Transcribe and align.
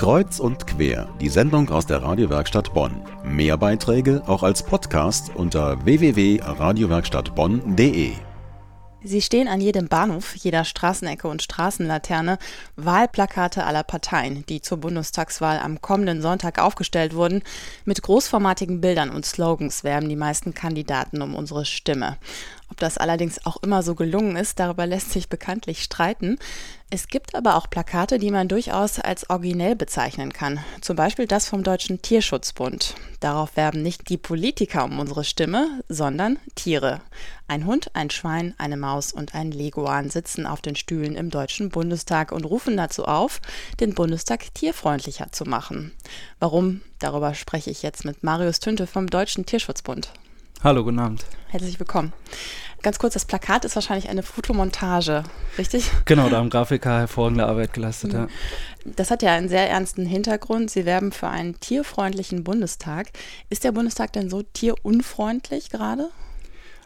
Kreuz 0.00 0.40
und 0.40 0.66
quer, 0.66 1.08
die 1.20 1.28
Sendung 1.28 1.68
aus 1.68 1.84
der 1.84 2.02
Radiowerkstatt 2.02 2.72
Bonn. 2.72 3.02
Mehr 3.22 3.58
Beiträge 3.58 4.22
auch 4.26 4.42
als 4.42 4.62
Podcast 4.62 5.30
unter 5.34 5.84
www.radiowerkstattbonn.de. 5.84 8.12
Sie 9.02 9.20
stehen 9.20 9.46
an 9.46 9.60
jedem 9.60 9.88
Bahnhof, 9.88 10.36
jeder 10.36 10.64
Straßenecke 10.64 11.28
und 11.28 11.42
Straßenlaterne 11.42 12.38
Wahlplakate 12.76 13.64
aller 13.64 13.82
Parteien, 13.82 14.46
die 14.48 14.62
zur 14.62 14.78
Bundestagswahl 14.78 15.58
am 15.58 15.82
kommenden 15.82 16.22
Sonntag 16.22 16.58
aufgestellt 16.58 17.14
wurden. 17.14 17.42
Mit 17.84 18.00
großformatigen 18.00 18.80
Bildern 18.80 19.10
und 19.10 19.26
Slogans 19.26 19.84
werben 19.84 20.08
die 20.08 20.16
meisten 20.16 20.54
Kandidaten 20.54 21.20
um 21.20 21.34
unsere 21.34 21.66
Stimme. 21.66 22.16
Ob 22.70 22.78
das 22.78 22.98
allerdings 22.98 23.44
auch 23.44 23.56
immer 23.62 23.82
so 23.82 23.94
gelungen 23.94 24.36
ist, 24.36 24.60
darüber 24.60 24.86
lässt 24.86 25.10
sich 25.10 25.28
bekanntlich 25.28 25.82
streiten. 25.82 26.38
Es 26.88 27.08
gibt 27.08 27.34
aber 27.34 27.56
auch 27.56 27.68
Plakate, 27.68 28.18
die 28.18 28.30
man 28.30 28.48
durchaus 28.48 28.98
als 28.98 29.28
originell 29.28 29.76
bezeichnen 29.76 30.32
kann. 30.32 30.60
Zum 30.80 30.96
Beispiel 30.96 31.26
das 31.26 31.48
vom 31.48 31.62
Deutschen 31.62 32.00
Tierschutzbund. 32.00 32.94
Darauf 33.20 33.56
werben 33.56 33.82
nicht 33.82 34.08
die 34.08 34.16
Politiker 34.16 34.84
um 34.84 34.98
unsere 34.98 35.24
Stimme, 35.24 35.82
sondern 35.88 36.38
Tiere. 36.54 37.00
Ein 37.48 37.66
Hund, 37.66 37.90
ein 37.94 38.10
Schwein, 38.10 38.54
eine 38.58 38.76
Maus 38.76 39.12
und 39.12 39.34
ein 39.34 39.50
Leguan 39.50 40.08
sitzen 40.08 40.46
auf 40.46 40.60
den 40.60 40.76
Stühlen 40.76 41.16
im 41.16 41.30
Deutschen 41.30 41.70
Bundestag 41.70 42.32
und 42.32 42.44
rufen 42.44 42.76
dazu 42.76 43.04
auf, 43.04 43.40
den 43.80 43.94
Bundestag 43.94 44.54
tierfreundlicher 44.54 45.32
zu 45.32 45.44
machen. 45.44 45.92
Warum? 46.38 46.80
Darüber 47.00 47.34
spreche 47.34 47.70
ich 47.70 47.82
jetzt 47.82 48.04
mit 48.04 48.22
Marius 48.22 48.60
Tünte 48.60 48.86
vom 48.86 49.08
Deutschen 49.08 49.44
Tierschutzbund. 49.44 50.12
Hallo, 50.62 50.84
guten 50.84 50.98
Abend. 50.98 51.24
Herzlich 51.48 51.78
willkommen. 51.80 52.12
Ganz 52.82 52.98
kurz, 52.98 53.14
das 53.14 53.26
Plakat 53.26 53.64
ist 53.66 53.74
wahrscheinlich 53.74 54.08
eine 54.08 54.22
Fotomontage, 54.22 55.24
richtig? 55.58 55.90
Genau, 56.06 56.30
da 56.30 56.38
haben 56.38 56.48
Grafiker 56.48 57.00
hervorragende 57.00 57.46
Arbeit 57.46 57.74
geleistet, 57.74 58.14
ja. 58.14 58.26
Das 58.84 59.10
hat 59.10 59.22
ja 59.22 59.34
einen 59.34 59.50
sehr 59.50 59.68
ernsten 59.68 60.06
Hintergrund. 60.06 60.70
Sie 60.70 60.86
werben 60.86 61.12
für 61.12 61.28
einen 61.28 61.60
tierfreundlichen 61.60 62.42
Bundestag. 62.42 63.10
Ist 63.50 63.64
der 63.64 63.72
Bundestag 63.72 64.14
denn 64.14 64.30
so 64.30 64.42
tierunfreundlich 64.42 65.68
gerade? 65.68 66.08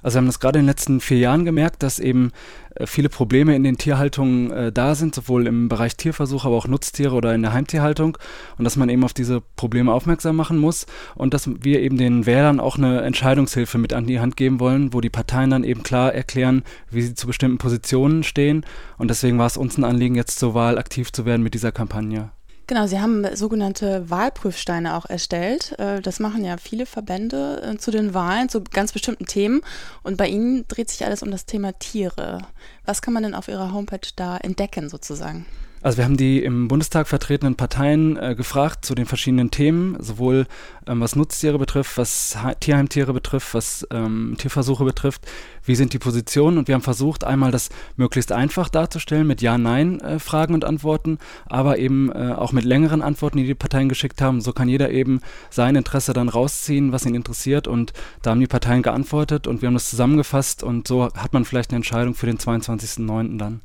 Also 0.05 0.17
wir 0.17 0.19
haben 0.19 0.27
das 0.27 0.39
gerade 0.39 0.59
in 0.59 0.67
den 0.67 0.69
letzten 0.69 1.01
vier 1.01 1.17
Jahren 1.17 1.47
gemerkt, 1.47 1.83
dass 1.83 1.99
eben 1.99 2.31
äh, 2.75 2.87
viele 2.87 3.09
Probleme 3.09 3.57
in 3.57 3.65
den 3.65 3.79
Tierhaltungen 3.79 4.51
äh, 4.51 4.71
da 4.71 4.95
sind, 4.95 5.15
sowohl 5.15 5.47
im 5.47 5.71
Bereich 5.71 5.97
Tierversuch, 5.97 6.45
aber 6.45 6.57
auch 6.57 6.69
Nutztiere 6.69 7.15
oder 7.15 7.35
in 7.35 7.41
der 7.41 7.55
Heimtierhaltung 7.55 8.19
und 8.59 8.65
dass 8.65 8.77
man 8.77 8.91
eben 8.91 9.03
auf 9.03 9.15
diese 9.15 9.41
Probleme 9.57 9.91
aufmerksam 9.93 10.37
machen 10.37 10.59
muss 10.59 10.85
und 11.15 11.33
dass 11.33 11.49
wir 11.63 11.81
eben 11.81 11.97
den 11.97 12.27
Wählern 12.27 12.61
auch 12.61 12.77
eine 12.77 13.01
Entscheidungshilfe 13.01 13.79
mit 13.79 13.95
an 13.95 14.07
die 14.07 14.21
Hand 14.21 14.37
geben 14.37 14.61
wollen, 14.61 14.93
wo 14.93 15.01
die 15.01 15.09
Parteien 15.09 15.49
dann 15.49 15.65
eben 15.65 15.83
klar 15.83 16.13
erklären, 16.13 16.65
wie 16.91 17.01
sie 17.01 17.15
zu 17.15 17.27
bestimmten 17.27 17.57
Positionen 17.57 18.25
stehen 18.25 18.67
und 18.99 19.09
deswegen 19.09 19.39
war 19.39 19.47
es 19.47 19.57
uns 19.57 19.79
ein 19.79 19.85
Anliegen, 19.85 20.17
jetzt 20.17 20.39
zur 20.39 20.53
Wahl 20.53 20.77
aktiv 20.77 21.13
zu 21.13 21.25
werden 21.25 21.43
mit 21.43 21.55
dieser 21.55 21.73
Kampagne. 21.73 22.31
Genau, 22.67 22.87
Sie 22.87 22.99
haben 22.99 23.27
sogenannte 23.37 24.09
Wahlprüfsteine 24.09 24.97
auch 24.97 25.05
erstellt. 25.05 25.79
Äh, 25.79 26.01
das 26.01 26.19
machen 26.19 26.45
ja 26.45 26.57
viele 26.57 26.87
Verbände 26.87 27.63
äh, 27.63 27.77
zu 27.77 27.91
den 27.91 28.15
Wahlen, 28.15 28.49
zu 28.49 28.65
ganz 28.65 28.93
bestimmten 28.93 29.27
Themen. 29.27 29.61
Und 30.03 30.17
bei 30.17 30.29
Ihnen 30.29 30.67
dreht 30.67 30.89
sich 30.89 31.05
alles 31.05 31.23
um 31.23 31.31
das 31.31 31.45
Thema 31.45 31.79
Tiere. 31.79 32.39
Was 32.87 33.03
kann 33.03 33.15
man 33.15 33.23
denn 33.23 33.35
auf 33.35 33.49
Ihrer 33.49 33.73
Homepage 33.73 34.09
da 34.17 34.37
entdecken 34.37 34.89
sozusagen? 34.89 35.47
Also 35.85 35.99
wir 35.99 36.07
haben 36.07 36.17
die 36.17 36.43
im 36.43 36.67
Bundestag 36.67 37.07
vertretenen 37.07 37.57
Parteien 37.57 38.17
äh, 38.17 38.35
gefragt 38.35 38.87
zu 38.87 38.95
den 38.95 39.05
verschiedenen 39.05 39.51
Themen, 39.51 39.99
sowohl 40.01 40.47
ähm, 40.87 41.03
was 41.03 41.15
Nutztiere 41.15 41.59
betrifft, 41.59 41.99
was 41.99 42.43
ha 42.43 42.55
Tierheimtiere 42.55 43.13
betrifft, 43.13 43.53
was 43.53 43.87
ähm, 43.91 44.35
Tierversuche 44.39 44.87
betrifft, 44.87 45.27
wie 45.63 45.75
sind 45.75 45.93
die 45.93 45.99
Positionen 45.99 46.57
und 46.57 46.69
wir 46.69 46.75
haben 46.75 46.81
versucht, 46.81 47.23
einmal 47.25 47.51
das 47.51 47.69
möglichst 47.97 48.33
einfach 48.33 48.71
darzustellen 48.71 49.27
mit 49.27 49.43
Ja-Nein-Fragen 49.43 50.53
äh, 50.53 50.55
und 50.55 50.65
Antworten, 50.65 51.19
aber 51.45 51.77
eben 51.77 52.11
äh, 52.13 52.33
auch 52.33 52.53
mit 52.53 52.65
längeren 52.65 53.03
Antworten, 53.03 53.37
die 53.37 53.45
die 53.45 53.55
Parteien 53.55 53.91
geschickt 53.91 54.23
haben. 54.23 54.41
So 54.41 54.55
kann 54.55 54.71
jeder 54.71 54.91
eben 54.91 55.21
sein 55.51 55.77
Interesse 55.77 56.15
dann 56.15 56.31
rausziehen, 56.31 56.93
was 56.93 57.05
ihn 57.05 57.15
interessiert 57.15 57.69
und 57.69 57.93
da 58.23 58.31
haben 58.31 58.41
die 58.41 58.47
Parteien 58.47 58.81
geantwortet 58.81 59.47
und 59.47 59.61
wir 59.61 59.67
haben 59.67 59.75
das 59.75 59.91
zusammengefasst 59.91 60.63
und 60.63 60.89
so 60.89 61.13
hat 61.13 61.35
man 61.35 61.45
vielleicht 61.45 61.73
eine 61.73 61.77
Entscheidung 61.77 62.15
für 62.15 62.25
den 62.25 62.39
22.09. 62.79 63.39
dann. 63.39 63.61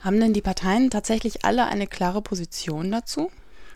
Haben 0.00 0.20
denn 0.20 0.32
die 0.32 0.42
Parteien 0.42 0.90
tatsächlich 0.90 1.44
alle 1.44 1.66
eine 1.66 1.86
klare 1.86 2.22
Position 2.22 2.90
dazu? 2.90 3.30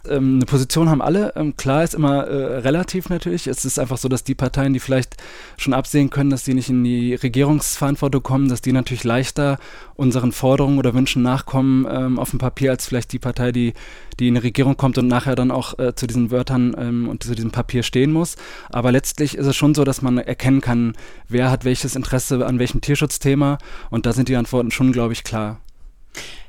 Ähm, 0.08 0.36
eine 0.36 0.46
Position 0.46 0.88
haben 0.88 1.02
alle. 1.02 1.32
Ähm, 1.36 1.56
klar 1.56 1.84
ist 1.84 1.94
immer 1.94 2.26
äh, 2.26 2.58
relativ 2.58 3.08
natürlich. 3.08 3.46
Es 3.46 3.64
ist 3.64 3.78
einfach 3.78 3.98
so, 3.98 4.08
dass 4.08 4.24
die 4.24 4.34
Parteien, 4.34 4.72
die 4.72 4.80
vielleicht 4.80 5.16
schon 5.56 5.74
absehen 5.74 6.10
können, 6.10 6.30
dass 6.30 6.44
die 6.44 6.54
nicht 6.54 6.68
in 6.68 6.84
die 6.84 7.14
Regierungsverantwortung 7.14 8.22
kommen, 8.22 8.48
dass 8.48 8.62
die 8.62 8.72
natürlich 8.72 9.04
leichter 9.04 9.58
unseren 9.96 10.32
Forderungen 10.32 10.78
oder 10.78 10.94
Wünschen 10.94 11.22
nachkommen 11.22 11.86
ähm, 11.88 12.18
auf 12.18 12.30
dem 12.30 12.38
Papier 12.38 12.70
als 12.70 12.86
vielleicht 12.86 13.12
die 13.12 13.18
Partei, 13.18 13.52
die, 13.52 13.74
die 14.18 14.28
in 14.28 14.34
die 14.34 14.40
Regierung 14.40 14.76
kommt 14.76 14.98
und 14.98 15.08
nachher 15.08 15.36
dann 15.36 15.50
auch 15.50 15.78
äh, 15.78 15.94
zu 15.94 16.06
diesen 16.06 16.30
Wörtern 16.30 16.74
ähm, 16.78 17.08
und 17.08 17.22
zu 17.22 17.34
diesem 17.34 17.50
Papier 17.50 17.82
stehen 17.82 18.12
muss. 18.12 18.36
Aber 18.70 18.92
letztlich 18.92 19.36
ist 19.36 19.46
es 19.46 19.56
schon 19.56 19.74
so, 19.74 19.84
dass 19.84 20.02
man 20.02 20.18
erkennen 20.18 20.60
kann, 20.60 20.94
wer 21.28 21.50
hat 21.50 21.64
welches 21.64 21.96
Interesse 21.96 22.44
an 22.44 22.58
welchem 22.58 22.80
Tierschutzthema 22.80 23.58
und 23.90 24.06
da 24.06 24.12
sind 24.12 24.28
die 24.28 24.36
Antworten 24.36 24.70
schon, 24.70 24.92
glaube 24.92 25.12
ich, 25.12 25.24
klar. 25.24 25.60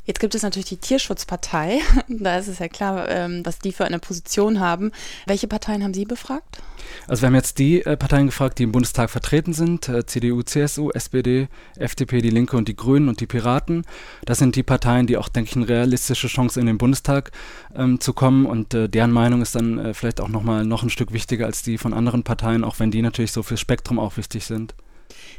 Jetzt 0.06 0.20
gibt 0.20 0.36
es 0.36 0.44
natürlich 0.44 0.70
die 0.70 0.78
Tierschutzpartei. 0.78 1.80
Da 2.08 2.38
ist 2.38 2.48
es 2.48 2.60
ja 2.60 2.68
klar, 2.68 3.10
ähm, 3.10 3.42
was 3.44 3.60
die 3.60 3.72
für 3.72 3.86
eine 3.86 4.00
Position 4.00 4.60
haben. 4.60 4.92
Welche 5.26 5.48
Parteien 5.48 5.84
haben 5.84 5.94
Sie 5.94 6.06
befragt? 6.06 6.62
Also 7.08 7.24
wir 7.24 7.28
haben 7.28 7.36
jetzt 7.36 7.58
die 7.58 7.82
äh, 7.86 7.98
Parteien 7.98 8.28
gefragt, 8.28 8.60
die 8.60 8.64
im 8.64 8.72
Bundestag 8.72 9.10
vertreten 9.10 9.54
sind. 9.54 9.90
Äh, 9.90 10.06
CDU, 10.06 10.44
CSU, 10.44 10.92
SPD, 10.92 11.48
FDP, 11.78 12.22
die 12.22 12.30
Linke 12.30 12.58
und 12.58 12.68
die 12.68 12.76
Grünen 12.76 13.10
und 13.10 13.20
die 13.20 13.28
Piraten. 13.28 13.86
Das 14.26 14.38
sind 14.38 14.56
die 14.56 14.64
Parteien, 14.64 15.08
die 15.08 15.18
auch, 15.18 15.30
denke 15.30 15.50
ich, 15.50 15.56
eine 15.56 15.68
realistische 15.68 16.28
Chance 16.28 16.60
in 16.60 16.68
den 16.68 16.78
Bundestag 16.78 17.32
ähm, 17.76 18.00
zu 18.00 18.14
kommen. 18.14 18.46
Und 18.46 18.74
äh, 18.74 18.88
deren 18.88 19.12
Meinung 19.12 19.42
ist 19.42 19.56
dann 19.56 19.80
äh, 19.80 19.94
vielleicht 19.94 20.22
auch 20.22 20.30
nochmal 20.30 20.66
noch 20.66 20.84
ein 20.84 20.90
Stück 20.90 21.12
wichtiger 21.12 21.48
als 21.48 21.64
die 21.64 21.78
von 21.78 21.94
anderen 21.94 22.24
Parteien, 22.24 22.64
auch 22.64 22.80
wenn 22.80 22.92
die 22.92 23.02
natürlich 23.02 23.32
so 23.32 23.44
fürs 23.44 23.60
Spektrum 23.60 24.00
auch 24.00 24.18
wichtig 24.18 24.46
sind. 24.46 24.76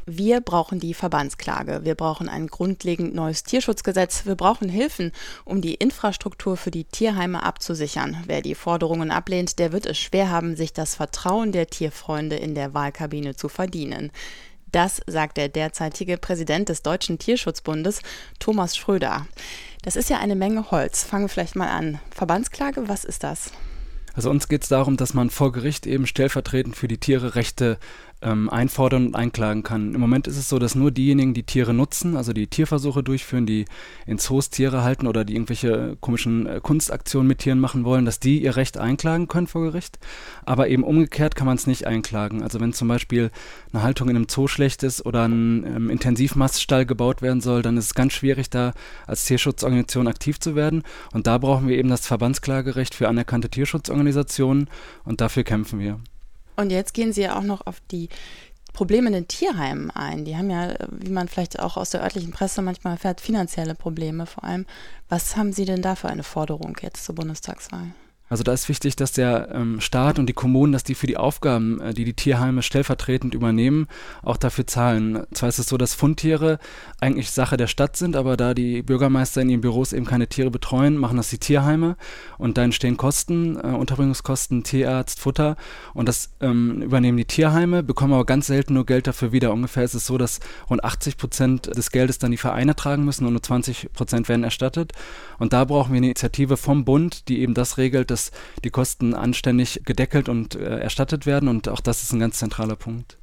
Wir 0.07 0.41
brauchen 0.41 0.81
die 0.81 0.95
Verbandsklage. 0.95 1.81
Wir 1.85 1.95
brauchen 1.95 2.29
ein 2.29 2.47
grundlegend 2.47 3.15
neues 3.15 3.43
Tierschutzgesetz. 3.43 4.27
Wir 4.27 4.35
brauchen 4.35 4.69
Hilfen, 4.69 5.13
um 5.45 5.61
die 5.61 5.75
Infrastruktur 5.75 6.57
für 6.57 6.71
die 6.71 6.85
Tierheime 6.85 7.43
abzusichern. 7.43 8.23
Wer 8.27 8.43
die 8.43 8.55
Forderungen 8.55 9.11
ablehnt, 9.11 9.59
der 9.59 9.73
wird 9.73 9.87
es 9.87 9.99
schwer 9.99 10.31
haben, 10.31 10.57
sich 10.57 10.73
das 10.73 10.95
Vertrauen 10.95 11.53
der 11.53 11.67
Tierfreunde 11.69 12.37
in 12.37 12.55
der 12.55 12.75
Wahlkabine 12.75 13.37
zu 13.37 13.49
verdienen. 13.49 14.13
Das 14.73 15.01
sagt 15.07 15.37
der 15.37 15.49
derzeitige 15.49 16.19
Präsident 16.19 16.69
des 16.69 16.83
Deutschen 16.83 17.19
Tierschutzbundes, 17.19 18.03
Thomas 18.39 18.77
Schröder. 18.77 19.27
Das 19.83 19.97
ist 19.97 20.11
ja 20.11 20.19
eine 20.19 20.37
Menge 20.37 20.71
Holz. 20.71 21.05
Fangen 21.05 21.25
wir 21.25 21.29
vielleicht 21.29 21.57
mal 21.57 21.69
an. 21.69 22.01
Verbandsklage, 22.11 22.89
was 22.89 23.05
ist 23.05 23.23
das? 23.23 23.53
Also 24.15 24.31
uns 24.31 24.49
geht 24.49 24.63
es 24.63 24.69
darum, 24.69 24.97
dass 24.97 25.15
man 25.15 25.31
vor 25.31 25.53
Gericht 25.53 25.87
eben 25.87 26.07
stellvertretend 26.07 26.75
für 26.75 26.89
die 26.89 26.99
Tiere 26.99 27.35
Rechte 27.35 27.79
ähm, 28.27 28.51
einfordern 28.51 29.07
und 29.07 29.17
einklagen 29.17 29.63
kann. 29.63 29.95
Im 29.95 30.01
Moment 30.01 30.27
ist 30.27 30.37
es 30.37 30.49
so, 30.49 30.59
dass 30.59 30.75
nur 30.75 30.91
diejenigen, 30.91 31.33
die 31.33 31.45
Tiere 31.45 31.73
nutzen, 31.73 32.17
also 32.17 32.33
die 32.33 32.49
Tierversuche 32.49 33.05
durchführen, 33.05 33.47
die 33.47 33.67
in 34.05 34.19
Zoos 34.19 34.51
Tiere 34.51 34.83
halten 34.83 35.07
oder 35.07 35.25
die 35.25 35.35
irgendwelche 35.35 35.97
komischen 36.01 36.47
äh, 36.47 36.61
Kunstaktionen 36.61 37.29
mit 37.29 37.39
Tieren 37.39 37.61
machen 37.61 37.85
wollen, 37.85 38.05
dass 38.05 38.19
die 38.19 38.43
ihr 38.43 38.57
Recht 38.57 38.79
einklagen 38.79 39.29
können 39.29 39.47
vor 39.47 39.63
Gericht. 39.63 39.99
Aber 40.45 40.69
eben 40.69 40.83
umgekehrt 40.83 41.37
kann 41.37 41.47
man 41.47 41.57
es 41.57 41.69
nicht 41.69 41.87
einklagen. 41.87 42.43
Also 42.43 42.61
wenn 42.61 42.73
zum 42.73 42.89
Beispiel 42.89 43.31
eine 43.73 43.83
Haltung 43.83 44.09
in 44.09 44.17
einem 44.17 44.29
Zoo 44.29 44.49
schlecht 44.49 44.83
ist 44.83 45.07
oder 45.07 45.29
ein 45.29 45.65
ähm, 45.65 45.91
Intensivmaststall 45.91 46.85
gebaut 46.85 47.23
werden 47.23 47.41
soll, 47.41 47.63
dann 47.63 47.77
ist 47.77 47.87
es 47.87 47.95
ganz 47.95 48.13
schwierig, 48.13 48.51
da 48.51 48.73
als 49.07 49.25
Tierschutzorganisation 49.25 50.09
aktiv 50.09 50.41
zu 50.41 50.57
werden. 50.57 50.83
Und 51.13 51.29
da 51.29 51.39
brauchen 51.39 51.69
wir 51.69 51.79
eben 51.79 51.91
das 51.91 52.07
Verbandsklagerecht 52.07 52.95
für 52.95 53.09
anerkannte 53.09 53.49
Tierschutzorganisationen 53.49 54.69
und 55.05 55.21
dafür 55.21 55.45
kämpfen 55.45 55.79
wir. 55.79 56.01
Und 56.57 56.71
jetzt 56.71 56.95
gehen 56.95 57.13
Sie 57.13 57.23
ja 57.23 57.39
auch 57.39 57.43
noch 57.43 57.67
auf 57.67 57.81
die 57.91 58.09
Probleme 58.73 59.07
in 59.09 59.15
den 59.15 59.29
Tierheimen 59.29 59.91
ein. 59.91 60.25
Die 60.25 60.37
haben 60.37 60.51
ja, 60.51 60.75
wie 60.91 61.11
man 61.11 61.29
vielleicht 61.29 61.61
auch 61.61 61.77
aus 61.77 61.91
der 61.91 62.03
örtlichen 62.03 62.31
Presse 62.31 62.61
manchmal 62.61 62.95
erfährt, 62.95 63.21
finanzielle 63.21 63.75
Probleme 63.75 64.27
vor 64.27 64.45
allem. 64.45 64.67
Was 65.09 65.37
haben 65.37 65.53
Sie 65.53 65.65
denn 65.65 65.81
da 65.81 65.95
für 65.95 66.09
eine 66.09 66.23
Forderung 66.23 66.77
jetzt 66.83 67.05
zur 67.05 67.15
Bundestagswahl? 67.15 67.93
Also 68.29 68.43
da 68.43 68.53
ist 68.53 68.69
wichtig, 68.69 68.97
dass 68.97 69.13
der 69.13 69.51
ähm, 69.53 69.81
Staat 69.81 70.19
und 70.19 70.27
die 70.27 70.33
Kommunen, 70.33 70.73
dass 70.73 70.83
die 70.83 70.95
für 70.95 71.07
die 71.07 71.17
Aufgaben, 71.17 71.81
äh, 71.81 71.95
die 71.95 72.05
die 72.05 72.15
Tierheime 72.15 72.63
stellvertretend 72.63 73.35
übernehmen, 73.35 73.87
auch 74.23 74.37
dafür 74.37 74.67
zahlen. 74.67 75.25
Zwar 75.33 75.49
ist 75.49 75.59
es 75.59 75.69
so, 75.69 75.77
dass 75.77 75.95
Fundtiere 75.95 76.59
eigentlich 77.01 77.31
Sache 77.31 77.57
der 77.57 77.69
Stadt 77.69 77.97
sind, 77.97 78.17
aber 78.17 78.37
da 78.37 78.53
die 78.55 78.83
Bürgermeister 78.83 79.43
in 79.43 79.49
ihren 79.49 79.61
Büros 79.61 79.93
eben 79.93 80.07
keine 80.07 80.27
Tiere 80.27 80.51
betreuen, 80.51 80.97
machen 80.97 81.17
das 81.17 81.31
die 81.31 81.39
Tierheime 81.39 81.97
und 82.37 82.59
da 82.59 82.65
entstehen 82.65 82.97
Kosten, 82.97 83.57
äh, 83.57 83.69
Unterbringungskosten, 83.69 84.65
Tierarzt, 84.65 85.21
Futter 85.21 85.57
und 85.95 86.09
das 86.09 86.31
ähm, 86.41 86.83
übernehmen 86.83 87.19
die 87.19 87.27
Tierheime, 87.27 87.85
bekommen 87.85 88.13
aber 88.13 88.25
ganz 88.25 88.49
selten 88.49 88.75
nur 88.75 88.87
Geld 88.87 89.07
dafür 89.07 89.31
wieder. 89.31 89.53
Ungefähr 89.53 89.85
ist 89.85 89.95
es 89.95 90.07
so, 90.07 90.19
dass 90.19 90.41
rund 90.69 90.83
80 90.83 91.17
Prozent 91.17 91.77
des 91.77 91.91
Geldes 91.91 92.19
dann 92.19 92.33
die 92.33 92.37
Vereine 92.37 92.75
tragen 92.75 93.05
müssen 93.05 93.25
und 93.25 93.33
nur 93.33 93.43
20 93.43 93.93
Prozent 93.93 94.29
werden 94.29 94.43
erstattet. 94.43 94.93
Und 95.39 95.53
da 95.53 95.65
brauchen 95.65 95.93
wir 95.93 95.99
eine 95.99 96.07
Initiative 96.07 96.57
vom 96.57 96.85
Bund, 96.85 97.29
die 97.29 97.41
eben 97.41 97.55
das 97.55 97.79
regelt, 97.79 98.11
dass 98.17 98.31
die 98.65 98.71
Kosten 98.71 99.13
anständig 99.15 99.83
gedeckelt 99.85 100.31
und 100.31 100.55
äh, 100.55 100.79
erstattet 100.79 101.27
werden. 101.27 101.49
Und 101.49 101.69
auch 101.69 101.81
das 101.81 102.03
ist 102.03 102.13
ein 102.13 102.21
ganz 102.21 102.39
zentraler 102.39 102.77
Punkt. 102.77 103.19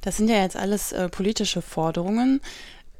Das 0.00 0.16
sind 0.16 0.28
ja 0.28 0.40
jetzt 0.40 0.56
alles 0.56 0.92
äh, 0.92 1.08
politische 1.10 1.60
Forderungen. 1.60 2.40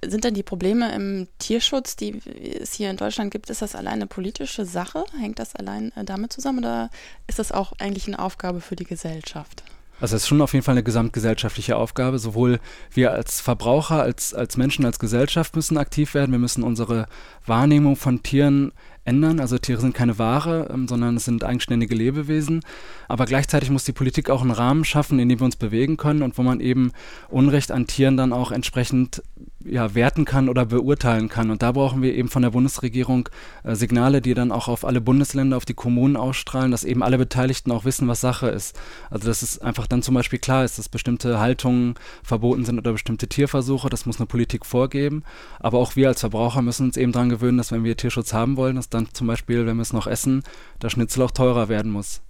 Sind 0.05 0.25
denn 0.25 0.35
die 0.35 0.43
Probleme 0.43 0.95
im 0.95 1.29
Tierschutz, 1.39 1.97
die 1.97 2.21
es 2.61 2.75
hier 2.75 2.91
in 2.91 2.97
Deutschland 2.97 3.31
gibt, 3.31 3.49
ist 3.51 3.63
das 3.63 3.75
alleine 3.75 4.03
eine 4.03 4.07
politische 4.07 4.67
Sache? 4.67 5.05
Hängt 5.19 5.39
das 5.39 5.57
allein 5.57 5.93
äh, 5.97 6.05
damit 6.05 6.33
zusammen 6.33 6.59
oder 6.59 6.91
ist 7.27 7.39
das 7.39 7.51
auch 7.51 7.73
eigentlich 7.79 8.07
eine 8.09 8.19
Aufgabe 8.19 8.61
für 8.61 8.77
die 8.77 8.85
Gesellschaft? 8.85 9.63
Also 10.01 10.17
es 10.17 10.23
ist 10.23 10.29
schon 10.29 10.43
auf 10.43 10.53
jeden 10.53 10.65
Fall 10.65 10.73
eine 10.73 10.83
gesamtgesellschaftliche 10.83 11.77
Aufgabe. 11.77 12.19
Sowohl 12.19 12.59
wir 12.91 13.13
als 13.13 13.41
Verbraucher, 13.41 14.03
als, 14.03 14.35
als 14.35 14.57
Menschen, 14.57 14.85
als 14.85 14.99
Gesellschaft 14.99 15.55
müssen 15.55 15.79
aktiv 15.79 16.15
werden. 16.15 16.33
Wir 16.33 16.41
müssen 16.41 16.65
unsere 16.65 17.07
Wahrnehmung 17.47 17.95
von 17.95 18.23
Tieren 18.23 18.73
ändern. 19.05 19.41
Also 19.41 19.59
Tiere 19.59 19.81
sind 19.81 19.95
keine 19.95 20.19
Ware, 20.19 20.69
ähm, 20.73 20.89
sondern 20.89 21.17
es 21.17 21.25
sind 21.25 21.45
eigenständige 21.45 21.95
Lebewesen. 21.95 22.61
Aber 23.09 23.27
gleichzeitig 23.27 23.71
muss 23.71 23.85
die 23.85 23.93
Politik 23.93 24.31
auch 24.31 24.43
einen 24.43 24.51
Rahmen 24.51 24.85
schaffen, 24.85 25.19
in 25.19 25.29
dem 25.29 25.41
wir 25.41 25.45
uns 25.45 25.57
bewegen 25.57 25.97
können 25.97 26.23
und 26.23 26.39
wo 26.39 26.43
man 26.43 26.61
eben 26.61 26.93
Unrecht 27.29 27.73
an 27.73 27.87
Tieren 27.87 28.17
dann 28.17 28.33
auch 28.33 28.53
entsprechend 28.53 29.23
ja, 29.65 29.95
werten 29.95 30.25
kann 30.25 30.49
oder 30.49 30.67
beurteilen 30.67 31.29
kann. 31.29 31.51
Und 31.51 31.63
da 31.63 31.73
brauchen 31.73 32.03
wir 32.03 32.15
eben 32.15 32.29
von 32.29 32.43
der 32.43 32.51
Bundesregierung 32.51 33.29
äh, 33.65 33.75
Signale, 33.75 34.21
die 34.21 34.35
dann 34.35 34.53
auch 34.53 34.69
auf 34.69 34.85
alle 34.85 35.01
Bundesländer, 35.01 35.57
auf 35.57 35.65
die 35.65 35.75
Kommunen 35.75 36.17
ausstrahlen, 36.17 36.71
dass 36.71 36.85
eben 36.85 37.03
alle 37.03 37.19
Beteiligten 37.19 37.71
auch 37.73 37.85
wissen, 37.85 38.09
was 38.09 38.21
Sache 38.21 38.49
ist. 38.49 38.79
Also 39.11 39.29
dass 39.29 39.43
es 39.43 39.59
einfach 39.61 39.87
dann 39.87 40.03
zum 40.03 40.15
Beispiel 40.15 40.39
klar 40.39 40.65
ist, 40.65 40.79
dass 40.79 40.89
bestimmte 40.89 41.39
Haltungen 41.39 41.95
verboten 42.23 42.65
sind 42.65 42.79
oder 42.79 42.93
bestimmte 42.93 43.29
Tierversuche, 43.29 43.89
das 43.89 44.07
muss 44.07 44.19
eine 44.19 44.27
Politik 44.27 44.67
vorgeben. 44.67 45.25
Aber 45.61 45.79
auch 45.79 45.97
wir 45.97 46.09
als 46.09 46.21
Verbraucher 46.21 46.63
müssen 46.63 46.87
uns 46.87 46.97
eben 46.97 47.13
daran 47.13 47.29
gewöhnen, 47.29 47.59
dass 47.59 47.73
wenn 47.73 47.85
wir 47.85 47.97
Tierschutz 47.97 48.33
haben 48.33 48.57
wollen, 48.57 48.77
dass 48.77 48.89
dann 48.95 49.09
zum 49.13 49.27
Beispiel, 49.27 49.67
wenn 49.67 49.77
wir 49.77 49.83
es 49.83 49.93
noch 49.93 50.07
essen, 50.07 50.43
der 50.81 50.91
Schnitzel 50.91 51.23
auch 51.23 51.31
teurer 51.31 51.69
werden 51.69 51.91
muss. 51.91 52.21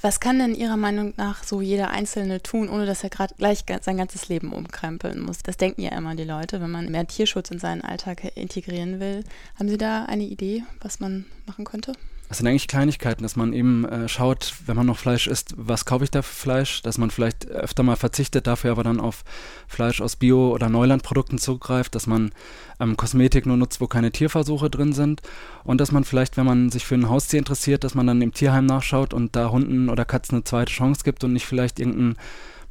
Was 0.00 0.20
kann 0.20 0.38
denn 0.38 0.54
Ihrer 0.54 0.76
Meinung 0.76 1.14
nach 1.16 1.42
so 1.42 1.60
jeder 1.60 1.90
Einzelne 1.90 2.42
tun, 2.42 2.68
ohne 2.68 2.86
dass 2.86 3.02
er 3.02 3.10
gerade 3.10 3.34
gleich 3.36 3.64
sein 3.80 3.96
ganzes 3.96 4.28
Leben 4.28 4.52
umkrempeln 4.52 5.20
muss? 5.20 5.38
Das 5.38 5.56
denken 5.56 5.82
ja 5.82 5.96
immer 5.96 6.14
die 6.14 6.24
Leute, 6.24 6.60
wenn 6.60 6.70
man 6.70 6.90
mehr 6.90 7.06
Tierschutz 7.06 7.50
in 7.50 7.58
seinen 7.58 7.82
Alltag 7.82 8.36
integrieren 8.36 9.00
will. 9.00 9.24
Haben 9.58 9.68
Sie 9.68 9.78
da 9.78 10.04
eine 10.04 10.24
Idee, 10.24 10.64
was 10.80 11.00
man 11.00 11.24
machen 11.46 11.64
könnte? 11.64 11.92
Das 12.28 12.38
sind 12.38 12.48
eigentlich 12.48 12.66
Kleinigkeiten, 12.66 13.22
dass 13.22 13.36
man 13.36 13.52
eben 13.52 13.84
äh, 13.84 14.08
schaut, 14.08 14.54
wenn 14.66 14.74
man 14.76 14.86
noch 14.86 14.98
Fleisch 14.98 15.28
isst, 15.28 15.54
was 15.56 15.84
kaufe 15.84 16.04
ich 16.04 16.10
da 16.10 16.22
für 16.22 16.34
Fleisch, 16.34 16.82
dass 16.82 16.98
man 16.98 17.10
vielleicht 17.10 17.46
öfter 17.48 17.84
mal 17.84 17.94
verzichtet, 17.94 18.48
dafür 18.48 18.72
aber 18.72 18.82
dann 18.82 19.00
auf 19.00 19.22
Fleisch 19.68 20.00
aus 20.00 20.16
Bio- 20.16 20.52
oder 20.52 20.68
Neulandprodukten 20.68 21.38
zugreift, 21.38 21.94
dass 21.94 22.08
man 22.08 22.32
ähm, 22.80 22.96
Kosmetik 22.96 23.46
nur 23.46 23.56
nutzt, 23.56 23.80
wo 23.80 23.86
keine 23.86 24.10
Tierversuche 24.10 24.70
drin 24.70 24.92
sind. 24.92 25.22
Und 25.62 25.80
dass 25.80 25.92
man 25.92 26.04
vielleicht, 26.04 26.36
wenn 26.36 26.46
man 26.46 26.70
sich 26.70 26.84
für 26.84 26.96
ein 26.96 27.08
Haustier 27.08 27.38
interessiert, 27.38 27.84
dass 27.84 27.94
man 27.94 28.08
dann 28.08 28.20
im 28.20 28.32
Tierheim 28.32 28.66
nachschaut 28.66 29.14
und 29.14 29.36
da 29.36 29.50
Hunden 29.50 29.88
oder 29.88 30.04
Katzen 30.04 30.36
eine 30.36 30.44
zweite 30.44 30.72
Chance 30.72 31.02
gibt 31.04 31.22
und 31.22 31.32
nicht 31.32 31.46
vielleicht 31.46 31.78
irgendein 31.78 32.16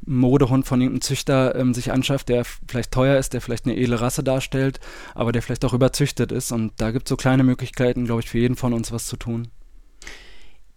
Modehund 0.04 0.66
von 0.66 0.80
irgendeinem 0.80 1.02
Züchter 1.02 1.54
ähm, 1.54 1.74
sich 1.74 1.92
anschafft, 1.92 2.28
der 2.28 2.44
vielleicht 2.44 2.92
teuer 2.92 3.18
ist, 3.18 3.32
der 3.32 3.40
vielleicht 3.40 3.66
eine 3.66 3.76
edle 3.76 4.00
Rasse 4.00 4.22
darstellt, 4.22 4.80
aber 5.14 5.32
der 5.32 5.42
vielleicht 5.42 5.64
auch 5.64 5.74
überzüchtet 5.74 6.32
ist. 6.32 6.52
Und 6.52 6.72
da 6.78 6.90
gibt 6.90 7.06
es 7.06 7.10
so 7.10 7.16
kleine 7.16 7.44
Möglichkeiten, 7.44 8.04
glaube 8.04 8.20
ich, 8.20 8.28
für 8.28 8.38
jeden 8.38 8.56
von 8.56 8.72
uns 8.72 8.92
was 8.92 9.06
zu 9.06 9.16
tun. 9.16 9.48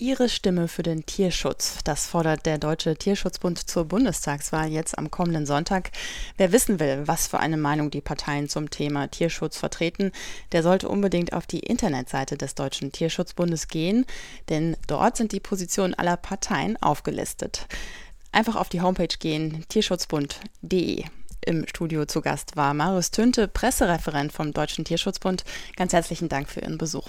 Ihre 0.01 0.30
Stimme 0.30 0.69
für 0.69 0.81
den 0.81 1.06
Tierschutz, 1.06 1.80
das 1.83 2.06
fordert 2.06 2.45
der 2.45 2.57
Deutsche 2.57 2.95
Tierschutzbund 2.95 3.69
zur 3.69 3.83
Bundestagswahl 3.83 4.71
jetzt 4.71 4.98
am 4.98 5.12
kommenden 5.12 5.45
Sonntag. 5.45 5.92
Wer 6.38 6.54
wissen 6.54 6.80
will, 6.80 7.04
was 7.06 7.27
für 7.27 7.42
eine 7.42 7.57
Meinung 7.57 7.92
die 7.92 8.00
Parteien 8.00 8.48
zum 8.48 8.69
Thema 8.69 9.07
Tierschutz 9.07 9.57
vertreten, 9.57 10.13
der 10.54 10.63
sollte 10.63 10.88
unbedingt 10.88 11.33
auf 11.33 11.48
die 11.48 11.60
Internetseite 11.60 12.38
des 12.38 12.56
Deutschen 12.56 12.94
Tierschutzbundes 12.94 13.68
gehen, 13.68 14.06
denn 14.48 14.77
dort 14.88 15.18
sind 15.18 15.33
die 15.33 15.42
Positionen 15.42 15.94
aller 15.95 16.15
Parteien 16.15 16.81
aufgelistet. 16.81 17.68
Einfach 18.31 18.56
auf 18.56 18.70
die 18.70 18.81
Homepage 18.81 19.18
gehen, 19.18 19.66
tierschutzbund.de. 19.70 21.04
Im 21.46 21.68
Studio 21.68 22.06
zu 22.06 22.22
Gast 22.22 22.58
war 22.58 22.74
Marius 22.74 23.12
Tünte, 23.12 23.48
Pressereferent 23.48 24.31
vom 24.34 24.52
Deutschen 24.52 24.86
Tierschutzbund. 24.86 25.46
Ganz 25.78 25.94
herzlichen 25.94 26.30
Dank 26.30 26.50
für 26.50 26.60
Ihren 26.60 26.78
Besuch. 26.78 27.08